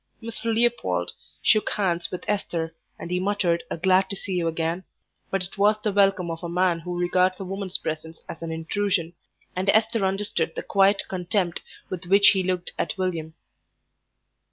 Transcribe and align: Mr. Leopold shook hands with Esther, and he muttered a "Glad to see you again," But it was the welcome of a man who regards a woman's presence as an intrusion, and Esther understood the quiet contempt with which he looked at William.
Mr. 0.19 0.51
Leopold 0.51 1.11
shook 1.43 1.69
hands 1.73 2.09
with 2.09 2.25
Esther, 2.27 2.73
and 2.97 3.11
he 3.11 3.19
muttered 3.19 3.63
a 3.69 3.77
"Glad 3.77 4.09
to 4.09 4.15
see 4.15 4.33
you 4.33 4.47
again," 4.47 4.83
But 5.29 5.43
it 5.43 5.59
was 5.59 5.79
the 5.79 5.91
welcome 5.91 6.31
of 6.31 6.43
a 6.43 6.49
man 6.49 6.79
who 6.79 6.97
regards 6.99 7.39
a 7.39 7.45
woman's 7.45 7.77
presence 7.77 8.23
as 8.27 8.41
an 8.41 8.51
intrusion, 8.51 9.13
and 9.55 9.69
Esther 9.69 10.03
understood 10.03 10.55
the 10.55 10.63
quiet 10.63 11.03
contempt 11.07 11.61
with 11.91 12.07
which 12.07 12.29
he 12.29 12.41
looked 12.41 12.71
at 12.79 12.97
William. 12.97 13.35